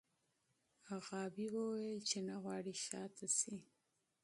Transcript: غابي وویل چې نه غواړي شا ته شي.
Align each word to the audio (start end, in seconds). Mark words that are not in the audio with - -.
غابي 1.05 1.47
وویل 1.55 1.99
چې 2.09 2.17
نه 2.27 2.35
غواړي 2.43 2.73
شا 2.85 3.03
ته 3.15 3.25
شي. 3.37 3.57